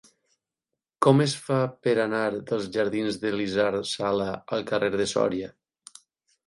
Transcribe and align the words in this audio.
Com 1.05 1.19
es 1.25 1.35
fa 1.49 1.59
per 1.87 1.93
anar 2.05 2.23
dels 2.39 2.67
jardins 2.79 3.21
d'Elisard 3.27 3.89
Sala 3.93 4.33
al 4.59 4.69
carrer 4.75 4.93
de 4.97 5.11
Sòria? 5.17 5.57